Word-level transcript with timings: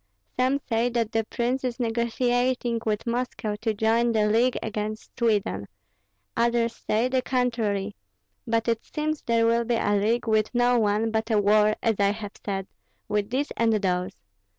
Some 0.35 0.57
say 0.67 0.89
that 0.89 1.11
the 1.11 1.25
prince 1.25 1.63
is 1.63 1.79
negotiating 1.79 2.79
with 2.87 3.05
Moscow 3.05 3.55
to 3.61 3.71
join 3.75 4.13
the 4.13 4.25
league 4.25 4.57
against 4.63 5.15
Sweden; 5.15 5.67
others 6.35 6.75
say 6.75 7.07
the 7.07 7.21
contrary; 7.21 7.95
but 8.47 8.67
it 8.67 8.83
seems 8.83 9.21
there 9.21 9.45
will 9.45 9.63
be 9.63 9.75
a 9.75 9.93
league 9.93 10.27
with 10.27 10.55
no 10.55 10.79
one, 10.79 11.11
but 11.11 11.29
a 11.29 11.39
war, 11.39 11.75
as 11.83 11.99
I 11.99 12.13
have 12.13 12.33
said, 12.43 12.65
with 13.07 13.29
these 13.29 13.51
and 13.55 13.73
those. 13.73 14.13